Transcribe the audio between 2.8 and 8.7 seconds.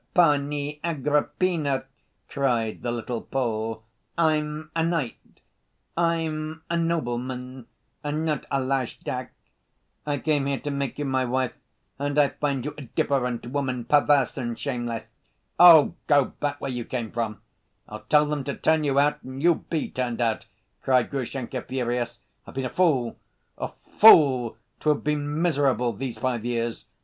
the little Pole. "I'm—a knight, I'm—a nobleman, and not a